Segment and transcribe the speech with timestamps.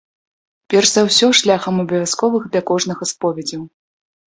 [0.73, 3.63] Перш за ўсё шляхам абавязковых для кожнага споведзяў.